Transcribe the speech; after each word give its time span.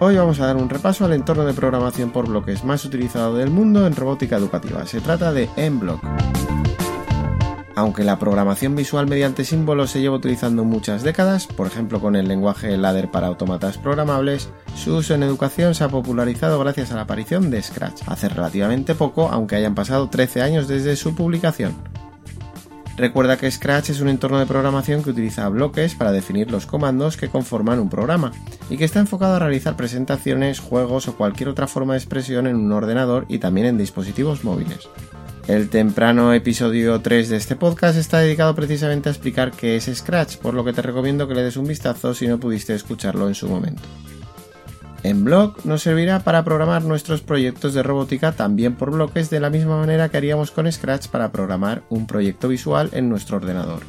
Hoy 0.00 0.16
vamos 0.16 0.40
a 0.40 0.46
dar 0.46 0.56
un 0.56 0.68
repaso 0.68 1.04
al 1.04 1.12
entorno 1.12 1.44
de 1.44 1.54
programación 1.54 2.10
por 2.10 2.28
bloques 2.28 2.64
más 2.64 2.84
utilizado 2.84 3.36
del 3.36 3.50
mundo 3.50 3.86
en 3.86 3.94
robótica 3.94 4.36
educativa. 4.36 4.84
Se 4.86 5.00
trata 5.00 5.32
de 5.32 5.48
MBlock. 5.56 6.02
Aunque 7.76 8.02
la 8.02 8.18
programación 8.18 8.74
visual 8.74 9.06
mediante 9.06 9.44
símbolos 9.44 9.90
se 9.90 10.00
lleva 10.00 10.16
utilizando 10.16 10.64
muchas 10.64 11.02
décadas, 11.04 11.46
por 11.46 11.68
ejemplo 11.68 12.00
con 12.00 12.16
el 12.16 12.28
lenguaje 12.28 12.76
ladder 12.76 13.10
para 13.10 13.28
autómatas 13.28 13.78
programables, 13.78 14.48
su 14.76 14.96
uso 14.96 15.14
en 15.14 15.22
educación 15.22 15.74
se 15.74 15.84
ha 15.84 15.88
popularizado 15.88 16.58
gracias 16.58 16.90
a 16.90 16.96
la 16.96 17.02
aparición 17.02 17.50
de 17.50 17.62
Scratch, 17.62 18.02
hace 18.06 18.28
relativamente 18.28 18.94
poco, 18.94 19.28
aunque 19.30 19.56
hayan 19.56 19.74
pasado 19.74 20.08
13 20.08 20.42
años 20.42 20.68
desde 20.68 20.96
su 20.96 21.14
publicación. 21.14 21.93
Recuerda 22.96 23.36
que 23.36 23.50
Scratch 23.50 23.90
es 23.90 24.00
un 24.00 24.08
entorno 24.08 24.38
de 24.38 24.46
programación 24.46 25.02
que 25.02 25.10
utiliza 25.10 25.48
bloques 25.48 25.96
para 25.96 26.12
definir 26.12 26.50
los 26.52 26.64
comandos 26.64 27.16
que 27.16 27.28
conforman 27.28 27.80
un 27.80 27.90
programa 27.90 28.30
y 28.70 28.76
que 28.76 28.84
está 28.84 29.00
enfocado 29.00 29.34
a 29.34 29.38
realizar 29.40 29.76
presentaciones, 29.76 30.60
juegos 30.60 31.08
o 31.08 31.16
cualquier 31.16 31.48
otra 31.48 31.66
forma 31.66 31.94
de 31.94 31.98
expresión 31.98 32.46
en 32.46 32.54
un 32.54 32.70
ordenador 32.70 33.26
y 33.28 33.38
también 33.38 33.66
en 33.66 33.78
dispositivos 33.78 34.44
móviles. 34.44 34.88
El 35.48 35.68
temprano 35.68 36.32
episodio 36.32 37.00
3 37.00 37.28
de 37.28 37.36
este 37.36 37.56
podcast 37.56 37.98
está 37.98 38.20
dedicado 38.20 38.54
precisamente 38.54 39.08
a 39.08 39.12
explicar 39.12 39.50
qué 39.50 39.76
es 39.76 39.90
Scratch, 39.92 40.36
por 40.36 40.54
lo 40.54 40.64
que 40.64 40.72
te 40.72 40.80
recomiendo 40.80 41.26
que 41.26 41.34
le 41.34 41.42
des 41.42 41.56
un 41.56 41.66
vistazo 41.66 42.14
si 42.14 42.28
no 42.28 42.38
pudiste 42.38 42.74
escucharlo 42.74 43.26
en 43.28 43.34
su 43.34 43.48
momento. 43.48 43.82
En 45.04 45.22
Block 45.22 45.66
nos 45.66 45.82
servirá 45.82 46.20
para 46.20 46.44
programar 46.44 46.82
nuestros 46.82 47.20
proyectos 47.20 47.74
de 47.74 47.82
robótica 47.82 48.32
también 48.32 48.74
por 48.74 48.90
bloques 48.90 49.28
de 49.28 49.38
la 49.38 49.50
misma 49.50 49.76
manera 49.76 50.08
que 50.08 50.16
haríamos 50.16 50.50
con 50.50 50.70
Scratch 50.72 51.08
para 51.08 51.30
programar 51.30 51.82
un 51.90 52.06
proyecto 52.06 52.48
visual 52.48 52.88
en 52.94 53.10
nuestro 53.10 53.36
ordenador. 53.36 53.80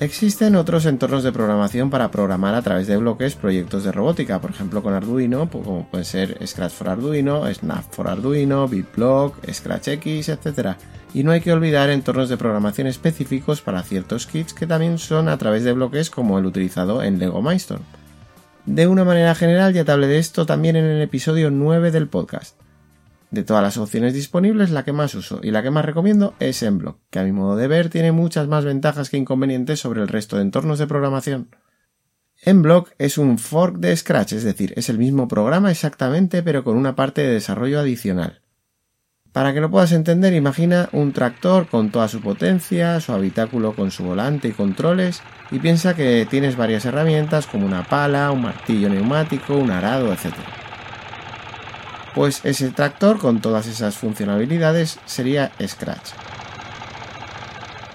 Existen 0.00 0.56
otros 0.56 0.86
entornos 0.86 1.22
de 1.22 1.30
programación 1.30 1.90
para 1.90 2.10
programar 2.10 2.56
a 2.56 2.62
través 2.62 2.88
de 2.88 2.96
bloques 2.96 3.36
proyectos 3.36 3.84
de 3.84 3.92
robótica, 3.92 4.40
por 4.40 4.50
ejemplo 4.50 4.82
con 4.82 4.94
Arduino, 4.94 5.48
como 5.48 5.88
puede 5.88 6.02
ser 6.02 6.44
Scratch 6.44 6.72
for 6.72 6.88
Arduino, 6.88 7.46
Snap 7.54 7.84
for 7.92 8.08
Arduino, 8.08 8.66
BitBlock, 8.66 9.48
ScratchX, 9.48 10.28
etc. 10.28 10.74
Y 11.14 11.22
no 11.22 11.30
hay 11.30 11.40
que 11.40 11.52
olvidar 11.52 11.90
entornos 11.90 12.28
de 12.28 12.36
programación 12.36 12.88
específicos 12.88 13.60
para 13.60 13.84
ciertos 13.84 14.26
kits 14.26 14.54
que 14.54 14.66
también 14.66 14.98
son 14.98 15.28
a 15.28 15.38
través 15.38 15.62
de 15.62 15.72
bloques 15.72 16.10
como 16.10 16.40
el 16.40 16.46
utilizado 16.46 17.00
en 17.04 17.20
Lego 17.20 17.40
Milestone. 17.40 18.03
De 18.66 18.86
una 18.86 19.04
manera 19.04 19.34
general 19.34 19.74
ya 19.74 19.84
te 19.84 19.92
hablé 19.92 20.06
de 20.06 20.18
esto 20.18 20.46
también 20.46 20.76
en 20.76 20.86
el 20.86 21.02
episodio 21.02 21.50
9 21.50 21.90
del 21.90 22.08
podcast. 22.08 22.58
De 23.30 23.42
todas 23.42 23.62
las 23.62 23.76
opciones 23.76 24.14
disponibles, 24.14 24.70
la 24.70 24.84
que 24.84 24.92
más 24.92 25.14
uso 25.14 25.40
y 25.42 25.50
la 25.50 25.62
que 25.62 25.70
más 25.70 25.84
recomiendo 25.84 26.34
es 26.40 26.62
Emblock, 26.62 26.98
que 27.10 27.18
a 27.18 27.24
mi 27.24 27.32
modo 27.32 27.56
de 27.56 27.68
ver 27.68 27.90
tiene 27.90 28.10
muchas 28.10 28.48
más 28.48 28.64
ventajas 28.64 29.10
que 29.10 29.18
inconvenientes 29.18 29.80
sobre 29.80 30.00
el 30.00 30.08
resto 30.08 30.36
de 30.36 30.42
entornos 30.42 30.78
de 30.78 30.86
programación. 30.86 31.48
Emblock 32.42 32.92
es 32.96 33.18
un 33.18 33.38
fork 33.38 33.76
de 33.76 33.94
Scratch, 33.94 34.32
es 34.32 34.44
decir, 34.44 34.72
es 34.76 34.88
el 34.88 34.96
mismo 34.96 35.28
programa 35.28 35.70
exactamente 35.70 36.42
pero 36.42 36.64
con 36.64 36.78
una 36.78 36.96
parte 36.96 37.20
de 37.20 37.34
desarrollo 37.34 37.80
adicional. 37.80 38.43
Para 39.34 39.52
que 39.52 39.60
lo 39.60 39.68
puedas 39.68 39.90
entender, 39.90 40.32
imagina 40.32 40.88
un 40.92 41.12
tractor 41.12 41.66
con 41.66 41.90
toda 41.90 42.06
su 42.06 42.20
potencia, 42.20 43.00
su 43.00 43.12
habitáculo 43.12 43.72
con 43.72 43.90
su 43.90 44.04
volante 44.04 44.46
y 44.46 44.52
controles, 44.52 45.22
y 45.50 45.58
piensa 45.58 45.96
que 45.96 46.24
tienes 46.30 46.56
varias 46.56 46.84
herramientas 46.84 47.48
como 47.48 47.66
una 47.66 47.82
pala, 47.82 48.30
un 48.30 48.42
martillo 48.42 48.88
neumático, 48.88 49.56
un 49.56 49.72
arado, 49.72 50.12
etc. 50.12 50.34
Pues 52.14 52.44
ese 52.44 52.70
tractor 52.70 53.18
con 53.18 53.40
todas 53.40 53.66
esas 53.66 53.96
funcionalidades 53.96 55.00
sería 55.04 55.50
Scratch. 55.60 56.10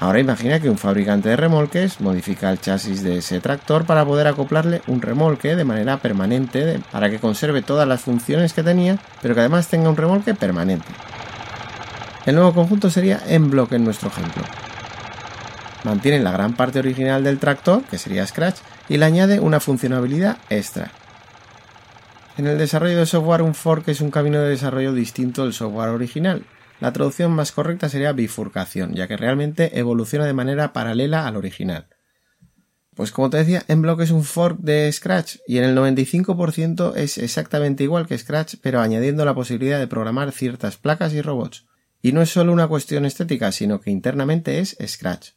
Ahora 0.01 0.19
imagina 0.19 0.59
que 0.59 0.69
un 0.69 0.77
fabricante 0.77 1.29
de 1.29 1.37
remolques 1.37 2.01
modifica 2.01 2.49
el 2.51 2.59
chasis 2.59 3.01
de 3.01 3.19
ese 3.19 3.39
tractor 3.39 3.85
para 3.85 4.03
poder 4.03 4.27
acoplarle 4.27 4.81
un 4.87 5.01
remolque 5.01 5.55
de 5.55 5.63
manera 5.63 5.99
permanente 5.99 6.81
para 6.91 7.09
que 7.09 7.19
conserve 7.19 7.61
todas 7.61 7.87
las 7.87 8.01
funciones 8.01 8.51
que 8.51 8.61
tenía, 8.61 8.99
pero 9.21 9.35
que 9.35 9.39
además 9.39 9.69
tenga 9.69 9.89
un 9.89 9.95
remolque 9.95 10.33
permanente. 10.33 10.87
El 12.25 12.35
nuevo 12.35 12.53
conjunto 12.53 12.89
sería 12.89 13.21
en 13.27 13.49
bloque 13.49 13.75
en 13.75 13.85
nuestro 13.85 14.09
ejemplo. 14.09 14.43
Mantiene 15.83 16.19
la 16.19 16.31
gran 16.31 16.53
parte 16.53 16.79
original 16.79 17.23
del 17.23 17.39
tractor, 17.39 17.83
que 17.83 17.97
sería 17.97 18.27
Scratch, 18.27 18.57
y 18.89 18.97
le 18.97 19.05
añade 19.05 19.39
una 19.39 19.59
funcionalidad 19.59 20.37
extra. 20.49 20.91
En 22.37 22.47
el 22.47 22.57
desarrollo 22.57 22.97
de 22.97 23.05
software, 23.05 23.41
un 23.41 23.55
fork 23.55 23.87
es 23.87 24.01
un 24.01 24.11
camino 24.11 24.39
de 24.39 24.49
desarrollo 24.49 24.93
distinto 24.93 25.43
del 25.43 25.53
software 25.53 25.89
original. 25.89 26.45
La 26.79 26.93
traducción 26.93 27.31
más 27.31 27.51
correcta 27.51 27.89
sería 27.89 28.13
bifurcación, 28.13 28.93
ya 28.93 29.07
que 29.07 29.17
realmente 29.17 29.79
evoluciona 29.79 30.25
de 30.25 30.33
manera 30.33 30.73
paralela 30.73 31.27
al 31.27 31.37
original. 31.37 31.87
Pues 32.95 33.11
como 33.11 33.29
te 33.29 33.37
decía, 33.37 33.63
en 33.69 33.81
bloque 33.81 34.03
es 34.03 34.11
un 34.11 34.25
fork 34.25 34.59
de 34.59 34.91
Scratch 34.91 35.37
y 35.47 35.57
en 35.57 35.63
el 35.63 35.77
95% 35.77 36.95
es 36.97 37.17
exactamente 37.17 37.83
igual 37.83 38.07
que 38.07 38.17
Scratch, 38.17 38.55
pero 38.61 38.81
añadiendo 38.81 39.23
la 39.23 39.33
posibilidad 39.33 39.79
de 39.79 39.87
programar 39.87 40.33
ciertas 40.33 40.75
placas 40.75 41.13
y 41.13 41.21
robots. 41.21 41.68
Y 42.01 42.11
no 42.11 42.21
es 42.21 42.29
solo 42.29 42.53
una 42.53 42.67
cuestión 42.67 43.05
estética, 43.05 43.51
sino 43.51 43.81
que 43.81 43.91
internamente 43.91 44.59
es 44.59 44.77
Scratch. 44.85 45.31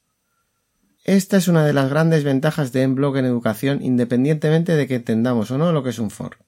Esta 1.04 1.36
es 1.36 1.48
una 1.48 1.64
de 1.64 1.72
las 1.72 1.90
grandes 1.90 2.22
ventajas 2.22 2.72
de 2.72 2.82
Emblock 2.82 3.16
en 3.16 3.24
educación 3.24 3.82
independientemente 3.82 4.76
de 4.76 4.86
que 4.86 4.96
entendamos 4.96 5.50
o 5.50 5.58
no 5.58 5.72
lo 5.72 5.82
que 5.82 5.90
es 5.90 5.98
un 5.98 6.10
fork. 6.10 6.38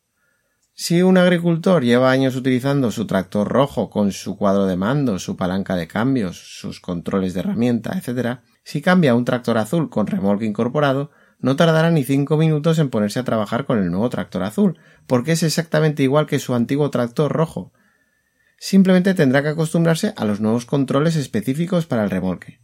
Si 0.77 1.03
un 1.03 1.19
agricultor 1.19 1.85
lleva 1.85 2.11
años 2.11 2.35
utilizando 2.35 2.91
su 2.91 3.07
tractor 3.07 3.49
rojo 3.49 3.91
con 3.91 4.11
su 4.11 4.37
cuadro 4.37 4.67
de 4.67 4.77
mando, 4.77 5.21
su 5.21 5.37
palanca 5.37 5.77
de 5.77 5.87
cambios, 5.87 6.59
sus 6.59 6.81
controles 6.81 7.33
de 7.33 7.41
herramienta, 7.41 7.97
etc., 7.97 8.41
si 8.65 8.83
cambia 8.83 9.13
a 9.13 9.15
un 9.15 9.25
tractor 9.25 9.59
azul 9.59 9.89
con 9.89 10.09
remolque 10.09 10.47
incorporado, 10.47 11.11
no 11.39 11.55
tardará 11.55 11.91
ni 11.91 12.03
cinco 12.03 12.37
minutos 12.37 12.79
en 12.79 12.91
ponerse 12.91 13.21
a 13.21 13.25
trabajar 13.25 13.67
con 13.67 13.79
el 13.79 13.91
nuevo 13.91 14.09
tractor 14.11 14.43
azul, 14.43 14.79
porque 15.07 15.33
es 15.33 15.43
exactamente 15.43 16.03
igual 16.03 16.27
que 16.27 16.41
su 16.41 16.55
antiguo 16.55 16.91
tractor 16.91 17.31
rojo, 17.31 17.73
simplemente 18.65 19.13
tendrá 19.13 19.43
que 19.43 19.51
acostumbrarse 19.51 20.15
a 20.17 20.25
los 20.25 20.41
nuevos 20.41 20.65
controles 20.65 21.17
específicos 21.17 21.85
para 21.85 22.03
el 22.03 22.09
remolque. 22.09 22.61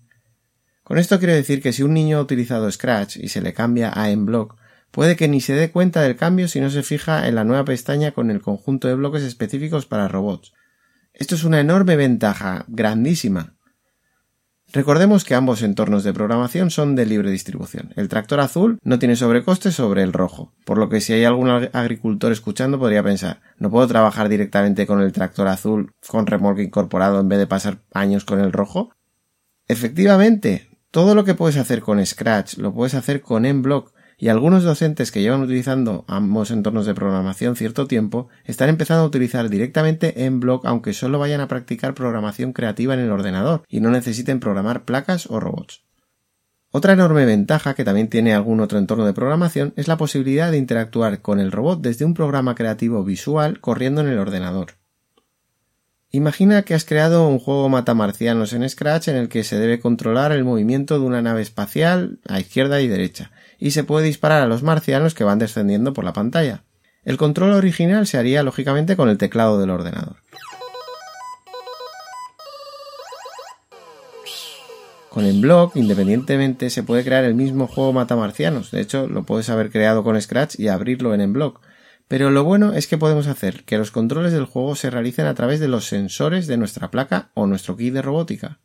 Con 0.82 0.96
esto 0.96 1.18
quiero 1.18 1.34
decir 1.34 1.60
que 1.60 1.74
si 1.74 1.82
un 1.82 1.92
niño 1.92 2.16
ha 2.16 2.22
utilizado 2.22 2.72
Scratch 2.72 3.18
y 3.18 3.28
se 3.28 3.42
le 3.42 3.52
cambia 3.52 3.92
a 3.94 4.10
Emblock, 4.10 4.56
puede 4.90 5.14
que 5.14 5.28
ni 5.28 5.42
se 5.42 5.52
dé 5.52 5.70
cuenta 5.70 6.00
del 6.00 6.16
cambio 6.16 6.48
si 6.48 6.58
no 6.58 6.70
se 6.70 6.82
fija 6.82 7.28
en 7.28 7.34
la 7.34 7.44
nueva 7.44 7.66
pestaña 7.66 8.12
con 8.12 8.30
el 8.30 8.40
conjunto 8.40 8.88
de 8.88 8.94
bloques 8.94 9.22
específicos 9.22 9.84
para 9.84 10.08
robots. 10.08 10.54
Esto 11.12 11.34
es 11.34 11.44
una 11.44 11.60
enorme 11.60 11.96
ventaja, 11.96 12.64
grandísima. 12.68 13.58
Recordemos 14.72 15.24
que 15.24 15.34
ambos 15.34 15.62
entornos 15.62 16.04
de 16.04 16.12
programación 16.12 16.70
son 16.70 16.94
de 16.94 17.04
libre 17.04 17.30
distribución. 17.30 17.92
El 17.96 18.08
tractor 18.08 18.38
azul 18.38 18.78
no 18.84 19.00
tiene 19.00 19.16
sobrecoste 19.16 19.72
sobre 19.72 20.04
el 20.04 20.12
rojo, 20.12 20.52
por 20.64 20.78
lo 20.78 20.88
que 20.88 21.00
si 21.00 21.12
hay 21.12 21.24
algún 21.24 21.50
agricultor 21.50 22.30
escuchando 22.30 22.78
podría 22.78 23.02
pensar, 23.02 23.40
¿no 23.58 23.70
puedo 23.70 23.88
trabajar 23.88 24.28
directamente 24.28 24.86
con 24.86 25.00
el 25.00 25.10
tractor 25.10 25.48
azul 25.48 25.92
con 26.06 26.28
remolque 26.28 26.62
incorporado 26.62 27.18
en 27.18 27.28
vez 27.28 27.40
de 27.40 27.48
pasar 27.48 27.78
años 27.92 28.24
con 28.24 28.38
el 28.38 28.52
rojo? 28.52 28.92
Efectivamente, 29.66 30.68
todo 30.92 31.16
lo 31.16 31.24
que 31.24 31.34
puedes 31.34 31.56
hacer 31.56 31.80
con 31.80 32.04
Scratch 32.04 32.58
lo 32.58 32.72
puedes 32.72 32.94
hacer 32.94 33.22
con 33.22 33.42
Mblock 33.42 33.92
y 34.20 34.28
algunos 34.28 34.64
docentes 34.64 35.10
que 35.10 35.22
llevan 35.22 35.40
utilizando 35.40 36.04
ambos 36.06 36.50
entornos 36.50 36.84
de 36.84 36.94
programación 36.94 37.56
cierto 37.56 37.86
tiempo 37.86 38.28
están 38.44 38.68
empezando 38.68 39.02
a 39.02 39.06
utilizar 39.06 39.48
directamente 39.48 40.26
en 40.26 40.40
Block 40.40 40.66
aunque 40.66 40.92
solo 40.92 41.18
vayan 41.18 41.40
a 41.40 41.48
practicar 41.48 41.94
programación 41.94 42.52
creativa 42.52 42.92
en 42.92 43.00
el 43.00 43.10
ordenador 43.10 43.62
y 43.66 43.80
no 43.80 43.90
necesiten 43.90 44.38
programar 44.38 44.84
placas 44.84 45.26
o 45.30 45.40
robots. 45.40 45.84
Otra 46.70 46.92
enorme 46.92 47.24
ventaja 47.24 47.72
que 47.72 47.82
también 47.82 48.08
tiene 48.08 48.34
algún 48.34 48.60
otro 48.60 48.78
entorno 48.78 49.06
de 49.06 49.14
programación 49.14 49.72
es 49.76 49.88
la 49.88 49.96
posibilidad 49.96 50.50
de 50.50 50.58
interactuar 50.58 51.22
con 51.22 51.40
el 51.40 51.50
robot 51.50 51.80
desde 51.80 52.04
un 52.04 52.12
programa 52.12 52.54
creativo 52.54 53.02
visual 53.02 53.58
corriendo 53.60 54.02
en 54.02 54.08
el 54.08 54.18
ordenador. 54.18 54.74
Imagina 56.12 56.62
que 56.62 56.74
has 56.74 56.84
creado 56.84 57.26
un 57.26 57.38
juego 57.38 57.68
matamarcianos 57.68 58.52
en 58.52 58.68
Scratch 58.68 59.08
en 59.08 59.16
el 59.16 59.28
que 59.28 59.44
se 59.44 59.58
debe 59.58 59.80
controlar 59.80 60.32
el 60.32 60.44
movimiento 60.44 60.98
de 60.98 61.06
una 61.06 61.22
nave 61.22 61.40
espacial 61.40 62.18
a 62.28 62.38
izquierda 62.40 62.80
y 62.80 62.88
derecha, 62.88 63.30
y 63.60 63.70
se 63.70 63.84
puede 63.84 64.06
disparar 64.06 64.42
a 64.42 64.46
los 64.46 64.62
marcianos 64.62 65.14
que 65.14 65.24
van 65.24 65.38
descendiendo 65.38 65.92
por 65.92 66.04
la 66.04 66.12
pantalla. 66.12 66.64
El 67.04 67.16
control 67.16 67.52
original 67.52 68.06
se 68.06 68.18
haría 68.18 68.42
lógicamente 68.42 68.96
con 68.96 69.08
el 69.08 69.18
teclado 69.18 69.60
del 69.60 69.70
ordenador. 69.70 70.16
Con 75.10 75.24
Enblock, 75.24 75.76
independientemente, 75.76 76.70
se 76.70 76.82
puede 76.84 77.04
crear 77.04 77.24
el 77.24 77.34
mismo 77.34 77.66
juego 77.66 77.92
matamarcianos. 77.92 78.70
De 78.70 78.80
hecho, 78.80 79.08
lo 79.08 79.24
puedes 79.24 79.50
haber 79.50 79.70
creado 79.70 80.04
con 80.04 80.20
Scratch 80.20 80.58
y 80.58 80.68
abrirlo 80.68 81.12
en 81.14 81.20
Enblock. 81.20 81.60
Pero 82.06 82.30
lo 82.30 82.44
bueno 82.44 82.72
es 82.74 82.86
que 82.86 82.98
podemos 82.98 83.26
hacer 83.26 83.64
que 83.64 83.76
los 83.76 83.90
controles 83.90 84.32
del 84.32 84.44
juego 84.44 84.76
se 84.76 84.88
realicen 84.88 85.26
a 85.26 85.34
través 85.34 85.58
de 85.58 85.68
los 85.68 85.86
sensores 85.86 86.46
de 86.46 86.56
nuestra 86.56 86.90
placa 86.90 87.30
o 87.34 87.46
nuestro 87.46 87.76
kit 87.76 87.92
de 87.92 88.02
robótica. 88.02 88.60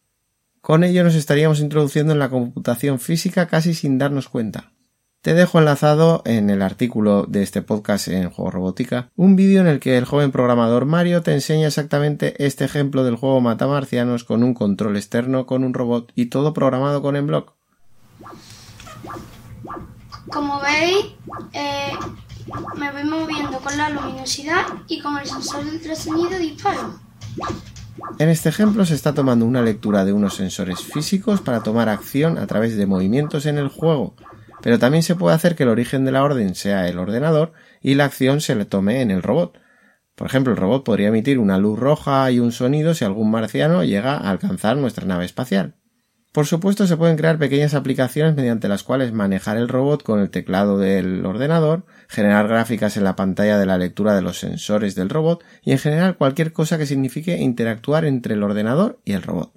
Con 0.62 0.84
ello 0.84 1.04
nos 1.04 1.16
estaríamos 1.16 1.60
introduciendo 1.60 2.14
en 2.14 2.20
la 2.20 2.30
computación 2.30 3.00
física 3.00 3.48
casi 3.48 3.74
sin 3.74 3.98
darnos 3.98 4.30
cuenta. 4.30 4.75
Te 5.26 5.34
dejo 5.34 5.58
enlazado 5.58 6.22
en 6.24 6.52
el 6.52 6.62
artículo 6.62 7.26
de 7.28 7.42
este 7.42 7.64
podcast 7.64 8.10
en 8.10 8.30
Juego 8.30 8.52
Robótica 8.52 9.10
un 9.16 9.36
vídeo 9.36 9.60
en 9.60 9.66
el 9.66 9.80
que 9.80 9.98
el 9.98 10.06
joven 10.06 10.32
programador 10.32 10.86
Mario 10.86 11.24
te 11.24 11.34
enseña 11.34 11.66
exactamente 11.66 12.46
este 12.46 12.64
ejemplo 12.64 13.04
del 13.04 13.16
juego 13.16 13.42
Matamarcianos 13.42 14.24
con 14.24 14.44
un 14.44 14.54
control 14.54 14.98
externo 14.98 15.48
con 15.48 15.64
un 15.64 15.74
robot 15.74 16.12
y 16.14 16.28
todo 16.28 16.54
programado 16.54 17.02
con 17.02 17.16
Enblock. 17.16 17.54
Como 20.32 20.62
veis, 20.62 21.08
eh, 21.54 21.94
me 22.78 22.92
voy 22.92 23.04
moviendo 23.06 23.58
con 23.58 23.76
la 23.80 23.90
luminosidad 23.90 24.68
y 24.88 25.02
con 25.02 25.18
el 25.18 25.26
sensor 25.26 25.66
de 25.66 25.72
ultrasonido 25.72 26.38
disparo. 26.38 27.00
En 28.20 28.30
este 28.30 28.50
ejemplo 28.50 28.86
se 28.86 28.94
está 28.94 29.16
tomando 29.16 29.48
una 29.48 29.64
lectura 29.64 30.06
de 30.06 30.14
unos 30.14 30.36
sensores 30.36 30.82
físicos 30.82 31.42
para 31.42 31.64
tomar 31.64 31.90
acción 31.90 32.38
a 32.38 32.46
través 32.46 32.78
de 32.78 32.86
movimientos 32.86 33.48
en 33.48 33.58
el 33.58 33.70
juego, 33.70 34.14
pero 34.66 34.80
también 34.80 35.04
se 35.04 35.14
puede 35.14 35.36
hacer 35.36 35.56
que 35.56 35.62
el 35.62 35.70
origen 35.70 36.06
de 36.06 36.12
la 36.12 36.24
orden 36.24 36.56
sea 36.56 36.88
el 36.88 36.98
ordenador 36.98 37.54
y 37.84 37.94
la 37.94 38.06
acción 38.06 38.42
se 38.42 38.56
le 38.56 38.66
tome 38.66 39.02
en 39.04 39.12
el 39.12 39.22
robot. 39.22 39.60
Por 40.16 40.26
ejemplo, 40.26 40.54
el 40.54 40.58
robot 40.58 40.84
podría 40.84 41.10
emitir 41.10 41.38
una 41.38 41.60
luz 41.60 41.78
roja 41.78 42.32
y 42.32 42.40
un 42.40 42.52
sonido 42.52 42.96
si 42.96 43.06
algún 43.06 43.30
marciano 43.30 43.84
llega 43.84 44.18
a 44.18 44.32
alcanzar 44.32 44.76
nuestra 44.78 45.06
nave 45.06 45.24
espacial. 45.24 45.76
Por 46.32 46.48
supuesto, 46.48 46.88
se 46.88 46.98
pueden 46.98 47.16
crear 47.16 47.38
pequeñas 47.38 47.76
aplicaciones 47.76 48.34
mediante 48.34 48.68
las 48.68 48.82
cuales 48.82 49.14
manejar 49.14 49.58
el 49.58 49.68
robot 49.68 50.02
con 50.02 50.20
el 50.20 50.32
teclado 50.32 50.80
del 50.80 51.24
ordenador, 51.28 51.86
generar 52.08 52.48
gráficas 52.48 52.98
en 52.98 53.04
la 53.04 53.16
pantalla 53.16 53.60
de 53.60 53.68
la 53.68 53.78
lectura 53.78 54.16
de 54.16 54.24
los 54.24 54.40
sensores 54.40 54.96
del 54.96 55.10
robot 55.10 55.44
y 55.62 55.74
en 55.74 55.78
general 55.78 56.18
cualquier 56.18 56.54
cosa 56.54 56.80
que 56.80 56.88
signifique 56.88 57.38
interactuar 57.38 58.04
entre 58.04 58.34
el 58.34 58.42
ordenador 58.42 59.00
y 59.06 59.12
el 59.12 59.22
robot. 59.22 59.54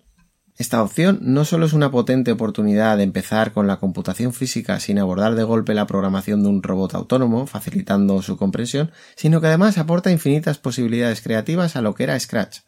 Esta 0.58 0.82
opción 0.82 1.20
no 1.22 1.44
solo 1.44 1.66
es 1.66 1.72
una 1.72 1.92
potente 1.92 2.32
oportunidad 2.32 2.96
de 2.96 3.04
empezar 3.04 3.52
con 3.52 3.68
la 3.68 3.76
computación 3.76 4.32
física 4.32 4.80
sin 4.80 4.98
abordar 4.98 5.36
de 5.36 5.44
golpe 5.44 5.72
la 5.72 5.86
programación 5.86 6.42
de 6.42 6.48
un 6.48 6.64
robot 6.64 6.96
autónomo, 6.96 7.46
facilitando 7.46 8.20
su 8.22 8.36
comprensión, 8.36 8.90
sino 9.14 9.40
que 9.40 9.46
además 9.46 9.78
aporta 9.78 10.10
infinitas 10.10 10.58
posibilidades 10.58 11.20
creativas 11.20 11.76
a 11.76 11.80
lo 11.80 11.94
que 11.94 12.02
era 12.02 12.18
Scratch. 12.18 12.62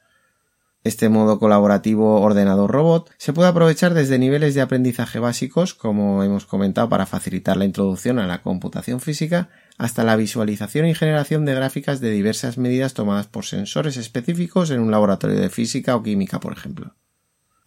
Este 0.85 1.09
modo 1.09 1.41
colaborativo 1.41 2.21
ordenador-robot 2.21 3.11
se 3.19 3.33
puede 3.33 3.49
aprovechar 3.49 3.93
desde 3.93 4.21
niveles 4.21 4.55
de 4.55 4.61
aprendizaje 4.61 5.19
básicos, 5.19 5.75
como 5.75 6.23
hemos 6.23 6.47
comentado, 6.47 6.89
para 6.89 7.07
facilitar 7.07 7.57
la 7.57 7.65
introducción 7.65 8.21
a 8.21 8.27
la 8.29 8.41
computación 8.41 9.01
física, 9.01 9.49
hasta 9.79 10.05
la 10.05 10.15
visualización 10.15 10.87
y 10.87 10.95
generación 10.95 11.45
de 11.45 11.57
gráficas 11.57 12.01
de 12.01 12.13
diversas 12.13 12.57
medidas 12.57 12.95
tomadas 12.95 13.27
por 13.27 13.47
sensores 13.47 13.97
específicos 13.97 14.71
en 14.71 14.79
un 14.79 14.93
laboratorio 14.93 15.41
de 15.41 15.51
física 15.51 15.97
o 15.97 16.05
química, 16.05 16.39
por 16.39 16.53
ejemplo. 16.53 16.95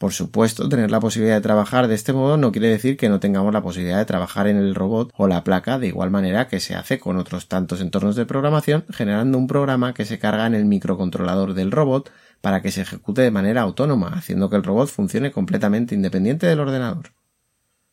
Por 0.04 0.12
supuesto, 0.12 0.68
tener 0.68 0.92
la 0.92 1.00
posibilidad 1.00 1.36
de 1.36 1.42
trabajar 1.42 1.88
de 1.88 1.96
este 1.96 2.12
modo 2.12 2.36
no 2.36 2.52
quiere 2.52 2.68
decir 2.68 2.98
que 2.98 3.08
no 3.08 3.22
tengamos 3.22 3.54
la 3.54 3.62
posibilidad 3.62 4.00
de 4.00 4.04
trabajar 4.04 4.48
en 4.48 4.58
el 4.58 4.76
robot 4.76 5.14
o 5.16 5.30
la 5.30 5.46
placa 5.46 5.80
de 5.80 5.88
igual 5.88 6.12
manera 6.12 6.50
que 6.50 6.60
se 6.60 6.76
hace 6.76 7.00
con 7.00 7.16
otros 7.16 7.48
tantos 7.48 7.80
entornos 7.80 8.18
de 8.18 8.26
programación, 8.26 8.84
generando 8.90 9.38
un 9.38 9.48
programa 9.48 9.94
que 9.94 10.04
se 10.04 10.20
carga 10.20 10.46
en 10.46 10.56
el 10.56 10.66
microcontrolador 10.66 11.54
del 11.54 11.72
robot 11.72 12.12
para 12.42 12.62
que 12.62 12.70
se 12.70 12.82
ejecute 12.82 13.22
de 13.22 13.32
manera 13.32 13.62
autónoma, 13.62 14.10
haciendo 14.10 14.50
que 14.50 14.58
el 14.58 14.64
robot 14.64 14.90
funcione 14.90 15.32
completamente 15.32 15.96
independiente 15.96 16.48
del 16.48 16.60
ordenador. 16.60 17.14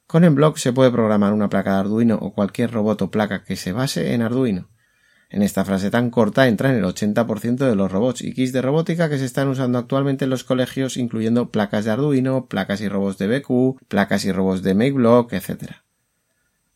Con 0.08 0.24
Enblock 0.24 0.56
se 0.56 0.72
puede 0.72 0.90
programar 0.90 1.32
una 1.32 1.48
placa 1.48 1.74
de 1.74 1.78
Arduino 1.78 2.16
o 2.20 2.32
cualquier 2.32 2.72
robot 2.72 3.02
o 3.02 3.10
placa 3.12 3.44
que 3.44 3.54
se 3.54 3.70
base 3.70 4.14
en 4.14 4.22
Arduino. 4.22 4.68
En 5.30 5.42
esta 5.42 5.64
frase 5.64 5.90
tan 5.90 6.10
corta 6.10 6.48
entra 6.48 6.70
en 6.70 6.76
el 6.76 6.84
80% 6.84 7.56
de 7.56 7.76
los 7.76 7.90
robots 7.90 8.20
y 8.20 8.34
kits 8.34 8.52
de 8.52 8.62
robótica 8.62 9.08
que 9.08 9.18
se 9.18 9.24
están 9.24 9.46
usando 9.46 9.78
actualmente 9.78 10.24
en 10.24 10.30
los 10.30 10.42
colegios, 10.42 10.96
incluyendo 10.96 11.50
placas 11.50 11.84
de 11.84 11.92
Arduino, 11.92 12.46
placas 12.46 12.80
y 12.80 12.88
robots 12.88 13.16
de 13.18 13.38
BQ, 13.38 13.78
placas 13.86 14.24
y 14.24 14.32
robots 14.32 14.64
de 14.64 14.74
MakeBlock, 14.74 15.32
etc. 15.32 15.72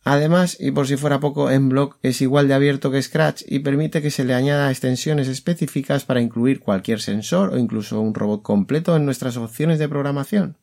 Además, 0.05 0.55
y 0.57 0.71
por 0.71 0.87
si 0.87 0.95
fuera 0.95 1.19
poco, 1.19 1.51
Enblock 1.51 1.97
es 2.01 2.21
igual 2.21 2.47
de 2.47 2.53
abierto 2.53 2.91
que 2.91 3.01
Scratch 3.01 3.41
y 3.45 3.59
permite 3.59 4.01
que 4.01 4.11
se 4.11 4.23
le 4.23 4.35
añada 4.35 4.69
extensiones 4.69 5.27
específicas 5.27 6.05
para 6.05 6.21
incluir 6.21 6.61
cualquier 6.61 7.01
sensor 7.01 7.53
o 7.53 7.57
incluso 7.57 7.99
un 7.99 8.13
robot 8.13 8.41
completo 8.41 8.95
en 8.95 9.05
nuestras 9.05 9.35
opciones 9.35 9.79
de 9.79 9.89
programación. 9.89 10.57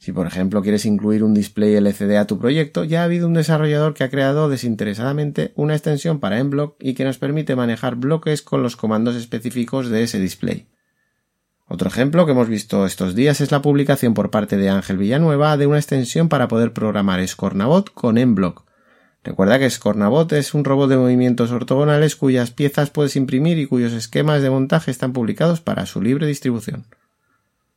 Si 0.00 0.12
por 0.12 0.26
ejemplo 0.26 0.62
quieres 0.62 0.86
incluir 0.86 1.22
un 1.22 1.34
display 1.34 1.74
LCD 1.74 2.16
a 2.16 2.26
tu 2.26 2.38
proyecto, 2.38 2.84
ya 2.84 3.02
ha 3.02 3.04
habido 3.04 3.26
un 3.26 3.34
desarrollador 3.34 3.92
que 3.92 4.02
ha 4.02 4.08
creado 4.08 4.48
desinteresadamente 4.48 5.52
una 5.56 5.74
extensión 5.74 6.20
para 6.20 6.38
Enblock 6.38 6.76
y 6.80 6.94
que 6.94 7.04
nos 7.04 7.18
permite 7.18 7.54
manejar 7.54 7.96
bloques 7.96 8.40
con 8.40 8.62
los 8.62 8.76
comandos 8.76 9.14
específicos 9.14 9.90
de 9.90 10.02
ese 10.02 10.18
display. 10.18 10.68
Otro 11.68 11.88
ejemplo 11.88 12.24
que 12.24 12.32
hemos 12.32 12.48
visto 12.48 12.86
estos 12.86 13.14
días 13.14 13.42
es 13.42 13.52
la 13.52 13.60
publicación 13.60 14.14
por 14.14 14.30
parte 14.30 14.56
de 14.56 14.70
Ángel 14.70 14.96
Villanueva 14.96 15.58
de 15.58 15.66
una 15.66 15.76
extensión 15.76 16.30
para 16.30 16.48
poder 16.48 16.72
programar 16.72 17.24
Scornabot 17.28 17.92
con 17.92 18.16
Enblock. 18.16 18.64
Recuerda 19.22 19.58
que 19.58 19.68
Scornabot 19.68 20.32
es 20.32 20.54
un 20.54 20.64
robot 20.64 20.88
de 20.88 20.96
movimientos 20.96 21.50
ortogonales 21.50 22.16
cuyas 22.16 22.52
piezas 22.52 22.88
puedes 22.88 23.16
imprimir 23.16 23.58
y 23.58 23.66
cuyos 23.66 23.92
esquemas 23.92 24.40
de 24.40 24.48
montaje 24.48 24.90
están 24.90 25.12
publicados 25.12 25.60
para 25.60 25.84
su 25.84 26.00
libre 26.00 26.26
distribución. 26.26 26.86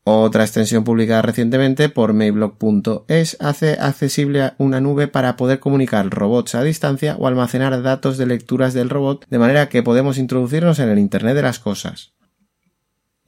Otra 0.05 0.43
extensión 0.43 0.83
publicada 0.83 1.21
recientemente 1.21 1.87
por 1.87 2.11
Mayblock.es 2.11 3.37
hace 3.39 3.73
accesible 3.79 4.51
una 4.57 4.81
nube 4.81 5.07
para 5.07 5.37
poder 5.37 5.59
comunicar 5.59 6.09
robots 6.09 6.55
a 6.55 6.63
distancia 6.63 7.15
o 7.17 7.27
almacenar 7.27 7.81
datos 7.81 8.17
de 8.17 8.25
lecturas 8.25 8.73
del 8.73 8.89
robot 8.89 9.25
de 9.29 9.39
manera 9.39 9.69
que 9.69 9.81
podemos 9.81 10.17
introducirnos 10.17 10.79
en 10.79 10.89
el 10.89 10.99
Internet 10.99 11.35
de 11.35 11.43
las 11.43 11.59
cosas. 11.59 12.11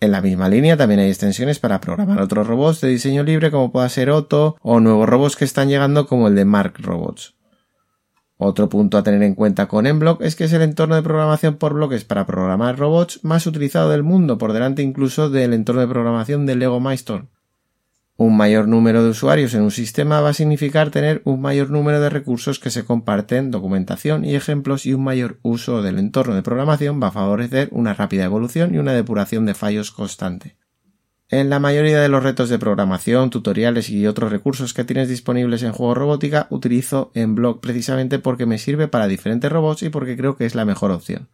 En 0.02 0.12
la 0.12 0.22
misma 0.22 0.50
línea 0.50 0.76
también 0.76 1.00
hay 1.00 1.08
extensiones 1.08 1.60
para 1.60 1.80
programar 1.80 2.20
otros 2.22 2.46
robots 2.46 2.82
de 2.82 2.90
diseño 2.90 3.24
libre 3.24 3.52
como 3.52 3.72
pueda 3.72 3.88
ser 3.88 4.10
Otto 4.10 4.58
o 4.62 4.82
nuevos 4.82 5.08
robots 5.08 5.38
que 5.38 5.46
están 5.46 5.70
llegando 5.70 6.08
como 6.08 6.28
el 6.28 6.36
de 6.36 6.44
Mark 6.44 6.74
Robots. 6.80 7.36
Otro 8.38 8.68
punto 8.68 8.98
a 8.98 9.04
tener 9.04 9.24
en 9.24 9.34
cuenta 9.34 9.68
con 9.68 9.88
Enblock 9.88 10.22
es 10.22 10.36
que 10.36 10.44
es 10.44 10.54
el 10.54 10.62
entorno 10.62 10.96
de 10.96 11.04
programación 11.04 11.56
por 11.56 11.74
bloques 11.74 12.04
para 12.04 12.26
programar 12.26 12.78
robots 12.78 13.24
más 13.24 13.48
utilizado 13.48 13.90
del 13.90 14.04
mundo, 14.04 14.38
por 14.38 14.52
delante 14.52 14.82
incluso 14.82 15.30
del 15.30 15.54
entorno 15.54 15.82
de 15.82 15.88
programación 15.88 16.46
de 16.46 16.56
Lego 16.56 16.82
Milestone. 16.82 17.30
Un 18.18 18.36
mayor 18.38 18.68
número 18.68 19.04
de 19.04 19.10
usuarios 19.10 19.54
en 19.54 19.62
un 19.62 19.72
sistema 19.72 20.22
va 20.22 20.30
a 20.30 20.34
significar 20.34 20.90
tener 20.90 21.22
un 21.26 21.42
mayor 21.42 21.70
número 21.70 22.00
de 22.00 22.10
recursos 22.10 22.60
que 22.60 22.72
se 22.72 22.86
comparten, 22.86 23.52
documentación 23.52 24.24
y 24.24 24.36
ejemplos 24.36 24.86
y 24.86 24.94
un 24.94 25.04
mayor 25.04 25.40
uso 25.42 25.82
del 25.82 26.00
entorno 26.00 26.36
de 26.36 26.42
programación 26.42 27.02
va 27.02 27.08
a 27.08 27.12
favorecer 27.12 27.70
una 27.72 27.94
rápida 27.94 28.26
evolución 28.26 28.74
y 28.74 28.78
una 28.78 28.94
depuración 28.94 29.46
de 29.46 29.54
fallos 29.54 29.92
constante. 29.92 30.56
En 31.30 31.50
la 31.50 31.60
mayoría 31.60 32.00
de 32.00 32.08
los 32.08 32.22
retos 32.22 32.50
de 32.50 32.60
programación, 32.60 33.32
tutoriales 33.32 33.90
y 33.90 34.06
otros 34.06 34.32
recursos 34.32 34.76
que 34.76 34.84
tienes 34.84 35.10
disponibles 35.10 35.64
en 35.64 35.72
Juego 35.72 35.96
Robótica 35.96 36.46
utilizo 36.52 37.12
en 37.16 37.34
blog 37.34 37.62
precisamente 37.62 38.20
porque 38.20 38.46
me 38.46 38.60
sirve 38.60 38.88
para 38.88 39.08
diferentes 39.08 39.52
robots 39.52 39.82
y 39.82 39.90
porque 39.90 40.16
creo 40.16 40.38
que 40.38 40.46
es 40.46 40.54
la 40.54 40.66
mejor 40.66 40.92
opción. 40.92 41.28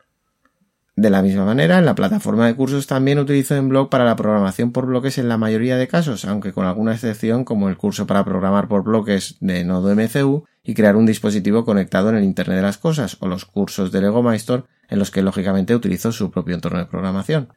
De 0.95 1.09
la 1.09 1.21
misma 1.21 1.43
manera, 1.43 1.77
en 1.77 1.85
la 1.85 1.95
plataforma 1.95 2.47
de 2.47 2.55
cursos 2.55 2.87
también 2.87 3.19
utilizo 3.19 3.55
Enblock 3.55 3.89
para 3.89 4.05
la 4.05 4.15
programación 4.15 4.71
por 4.71 4.85
bloques 4.85 5.17
en 5.17 5.27
la 5.27 5.37
mayoría 5.37 5.75
de 5.75 5.87
casos, 5.89 6.23
aunque 6.23 6.53
con 6.53 6.65
alguna 6.65 6.93
excepción 6.93 7.43
como 7.43 7.67
el 7.67 7.77
curso 7.77 8.07
para 8.07 8.23
programar 8.23 8.69
por 8.69 8.83
bloques 8.83 9.35
de 9.41 9.65
Nodo 9.65 9.93
MCU 9.93 10.45
y 10.63 10.73
crear 10.73 10.95
un 10.95 11.05
dispositivo 11.05 11.65
conectado 11.65 12.09
en 12.09 12.15
el 12.15 12.23
Internet 12.23 12.57
de 12.57 12.61
las 12.61 12.77
Cosas, 12.77 13.17
o 13.19 13.27
los 13.27 13.45
cursos 13.45 13.91
de 13.91 14.01
Lego 14.01 14.23
Maestro 14.23 14.67
en 14.89 14.99
los 14.99 15.11
que 15.11 15.21
lógicamente 15.21 15.75
utilizo 15.75 16.11
su 16.11 16.31
propio 16.31 16.55
entorno 16.55 16.79
de 16.79 16.85
programación. 16.85 17.49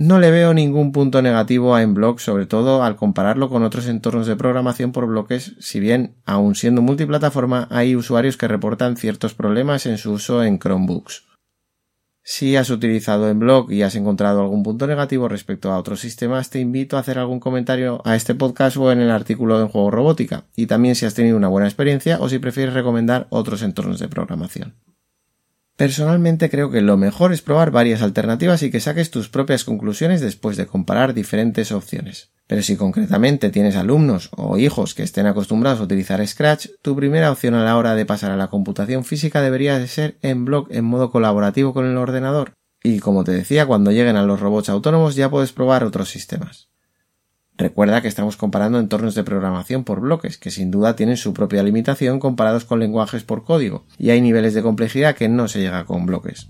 No 0.00 0.18
le 0.18 0.30
veo 0.30 0.54
ningún 0.54 0.92
punto 0.92 1.20
negativo 1.20 1.74
a 1.74 1.82
Enblock, 1.82 2.20
sobre 2.20 2.46
todo 2.46 2.82
al 2.82 2.96
compararlo 2.96 3.50
con 3.50 3.64
otros 3.64 3.86
entornos 3.86 4.26
de 4.26 4.34
programación 4.34 4.92
por 4.92 5.06
bloques, 5.06 5.56
si 5.60 5.78
bien, 5.78 6.16
aun 6.24 6.54
siendo 6.54 6.80
multiplataforma, 6.80 7.68
hay 7.70 7.94
usuarios 7.94 8.38
que 8.38 8.48
reportan 8.48 8.96
ciertos 8.96 9.34
problemas 9.34 9.84
en 9.84 9.98
su 9.98 10.12
uso 10.12 10.42
en 10.42 10.58
Chromebooks. 10.58 11.26
Si 12.22 12.56
has 12.56 12.70
utilizado 12.70 13.28
en 13.28 13.40
blog 13.40 13.70
y 13.72 13.82
has 13.82 13.94
encontrado 13.94 14.40
algún 14.40 14.62
punto 14.62 14.86
negativo 14.86 15.28
respecto 15.28 15.70
a 15.70 15.78
otros 15.78 16.00
sistemas, 16.00 16.48
te 16.48 16.60
invito 16.60 16.96
a 16.96 17.00
hacer 17.00 17.18
algún 17.18 17.38
comentario 17.38 18.00
a 18.06 18.16
este 18.16 18.34
podcast 18.34 18.78
o 18.78 18.90
en 18.92 19.02
el 19.02 19.10
artículo 19.10 19.60
en 19.60 19.68
Juego 19.68 19.90
Robótica, 19.90 20.44
y 20.56 20.66
también 20.66 20.94
si 20.94 21.04
has 21.04 21.12
tenido 21.12 21.36
una 21.36 21.48
buena 21.48 21.68
experiencia 21.68 22.20
o 22.20 22.30
si 22.30 22.38
prefieres 22.38 22.72
recomendar 22.72 23.26
otros 23.28 23.60
entornos 23.60 23.98
de 23.98 24.08
programación. 24.08 24.76
Personalmente 25.80 26.50
creo 26.50 26.70
que 26.70 26.82
lo 26.82 26.98
mejor 26.98 27.32
es 27.32 27.40
probar 27.40 27.70
varias 27.70 28.02
alternativas 28.02 28.62
y 28.62 28.70
que 28.70 28.80
saques 28.80 29.10
tus 29.10 29.30
propias 29.30 29.64
conclusiones 29.64 30.20
después 30.20 30.58
de 30.58 30.66
comparar 30.66 31.14
diferentes 31.14 31.72
opciones. 31.72 32.32
Pero 32.46 32.60
si 32.60 32.76
concretamente 32.76 33.48
tienes 33.48 33.76
alumnos 33.76 34.28
o 34.36 34.58
hijos 34.58 34.92
que 34.92 35.02
estén 35.02 35.24
acostumbrados 35.24 35.80
a 35.80 35.84
utilizar 35.84 36.26
Scratch, 36.28 36.66
tu 36.82 36.94
primera 36.96 37.32
opción 37.32 37.54
a 37.54 37.64
la 37.64 37.78
hora 37.78 37.94
de 37.94 38.04
pasar 38.04 38.30
a 38.30 38.36
la 38.36 38.48
computación 38.48 39.06
física 39.06 39.40
debería 39.40 39.78
de 39.78 39.88
ser 39.88 40.18
en 40.20 40.44
blog 40.44 40.66
en 40.70 40.84
modo 40.84 41.10
colaborativo 41.10 41.72
con 41.72 41.86
el 41.86 41.96
ordenador. 41.96 42.52
Y 42.82 42.98
como 42.98 43.24
te 43.24 43.32
decía, 43.32 43.64
cuando 43.64 43.90
lleguen 43.90 44.16
a 44.16 44.22
los 44.22 44.38
robots 44.38 44.68
autónomos 44.68 45.14
ya 45.14 45.30
puedes 45.30 45.54
probar 45.54 45.84
otros 45.84 46.10
sistemas. 46.10 46.68
Recuerda 47.60 48.00
que 48.00 48.08
estamos 48.08 48.38
comparando 48.38 48.78
entornos 48.78 49.14
de 49.14 49.22
programación 49.22 49.84
por 49.84 50.00
bloques, 50.00 50.38
que 50.38 50.50
sin 50.50 50.70
duda 50.70 50.96
tienen 50.96 51.18
su 51.18 51.34
propia 51.34 51.62
limitación 51.62 52.18
comparados 52.18 52.64
con 52.64 52.80
lenguajes 52.80 53.22
por 53.22 53.44
código, 53.44 53.84
y 53.98 54.08
hay 54.08 54.22
niveles 54.22 54.54
de 54.54 54.62
complejidad 54.62 55.14
que 55.14 55.28
no 55.28 55.46
se 55.46 55.60
llega 55.60 55.84
con 55.84 56.06
bloques. 56.06 56.48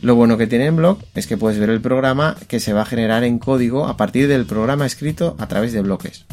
Lo 0.00 0.14
bueno 0.14 0.38
que 0.38 0.46
tiene 0.46 0.64
en 0.64 0.76
blog 0.76 0.96
es 1.14 1.26
que 1.26 1.36
puedes 1.36 1.58
ver 1.58 1.68
el 1.68 1.82
programa 1.82 2.38
que 2.48 2.58
se 2.58 2.72
va 2.72 2.80
a 2.80 2.86
generar 2.86 3.22
en 3.22 3.38
código 3.38 3.86
a 3.86 3.98
partir 3.98 4.26
del 4.26 4.46
programa 4.46 4.86
escrito 4.86 5.36
a 5.38 5.46
través 5.46 5.74
de 5.74 5.82
bloques. 5.82 6.24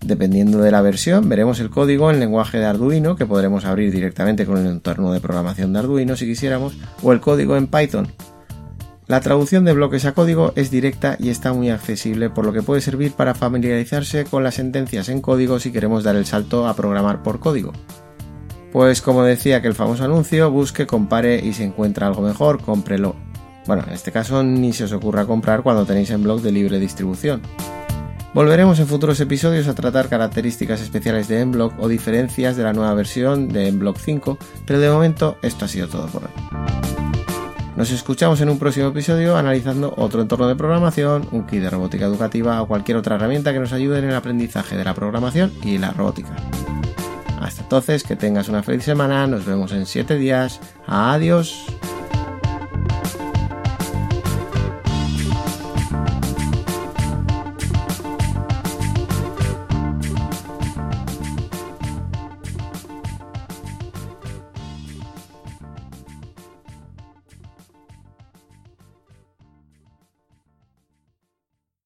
Dependiendo 0.00 0.58
de 0.58 0.72
la 0.72 0.82
versión, 0.82 1.28
veremos 1.28 1.60
el 1.60 1.70
código 1.70 2.10
en 2.10 2.18
lenguaje 2.18 2.58
de 2.58 2.66
Arduino, 2.66 3.14
que 3.14 3.24
podremos 3.24 3.66
abrir 3.66 3.92
directamente 3.92 4.46
con 4.46 4.58
el 4.58 4.66
entorno 4.66 5.12
de 5.12 5.20
programación 5.20 5.72
de 5.72 5.78
Arduino 5.78 6.16
si 6.16 6.26
quisiéramos, 6.26 6.76
o 7.04 7.12
el 7.12 7.20
código 7.20 7.56
en 7.56 7.68
Python, 7.68 8.08
la 9.06 9.20
traducción 9.20 9.64
de 9.64 9.74
bloques 9.74 10.06
a 10.06 10.12
código 10.12 10.52
es 10.56 10.70
directa 10.70 11.16
y 11.18 11.28
está 11.28 11.52
muy 11.52 11.68
accesible, 11.68 12.30
por 12.30 12.46
lo 12.46 12.52
que 12.54 12.62
puede 12.62 12.80
servir 12.80 13.12
para 13.12 13.34
familiarizarse 13.34 14.24
con 14.24 14.42
las 14.42 14.54
sentencias 14.54 15.10
en 15.10 15.20
código 15.20 15.60
si 15.60 15.72
queremos 15.72 16.04
dar 16.04 16.16
el 16.16 16.24
salto 16.24 16.66
a 16.66 16.74
programar 16.74 17.22
por 17.22 17.38
código. 17.38 17.72
Pues 18.72 19.02
como 19.02 19.22
decía 19.22 19.60
que 19.60 19.68
el 19.68 19.74
famoso 19.74 20.04
anuncio, 20.04 20.50
busque, 20.50 20.86
compare 20.86 21.38
y 21.38 21.52
si 21.52 21.62
encuentra 21.62 22.06
algo 22.06 22.22
mejor, 22.22 22.62
cómprelo. 22.62 23.14
Bueno, 23.66 23.84
en 23.86 23.92
este 23.92 24.10
caso 24.10 24.42
ni 24.42 24.72
se 24.72 24.84
os 24.84 24.92
ocurra 24.92 25.26
comprar 25.26 25.62
cuando 25.62 25.84
tenéis 25.84 26.10
en 26.10 26.22
blog 26.22 26.40
de 26.40 26.52
libre 26.52 26.80
distribución. 26.80 27.42
Volveremos 28.32 28.80
en 28.80 28.88
futuros 28.88 29.20
episodios 29.20 29.68
a 29.68 29.74
tratar 29.74 30.08
características 30.08 30.80
especiales 30.80 31.28
de 31.28 31.40
Enblock 31.40 31.78
o 31.78 31.88
diferencias 31.88 32.56
de 32.56 32.64
la 32.64 32.72
nueva 32.72 32.94
versión 32.94 33.48
de 33.48 33.68
Enblock 33.68 33.98
5, 33.98 34.38
pero 34.66 34.80
de 34.80 34.90
momento 34.90 35.36
esto 35.42 35.66
ha 35.66 35.68
sido 35.68 35.88
todo 35.88 36.08
por 36.08 36.24
hoy. 36.24 36.93
Nos 37.76 37.90
escuchamos 37.90 38.40
en 38.40 38.48
un 38.50 38.58
próximo 38.60 38.88
episodio 38.88 39.36
analizando 39.36 39.92
otro 39.96 40.22
entorno 40.22 40.46
de 40.46 40.54
programación, 40.54 41.26
un 41.32 41.44
kit 41.44 41.60
de 41.60 41.70
robótica 41.70 42.04
educativa 42.04 42.62
o 42.62 42.68
cualquier 42.68 42.96
otra 42.96 43.16
herramienta 43.16 43.52
que 43.52 43.58
nos 43.58 43.72
ayude 43.72 43.98
en 43.98 44.04
el 44.04 44.14
aprendizaje 44.14 44.76
de 44.76 44.84
la 44.84 44.94
programación 44.94 45.52
y 45.64 45.78
la 45.78 45.90
robótica. 45.90 46.36
Hasta 47.40 47.62
entonces, 47.62 48.04
que 48.04 48.14
tengas 48.14 48.48
una 48.48 48.62
feliz 48.62 48.84
semana, 48.84 49.26
nos 49.26 49.44
vemos 49.44 49.72
en 49.72 49.86
7 49.86 50.16
días. 50.16 50.60
Adiós. 50.86 51.66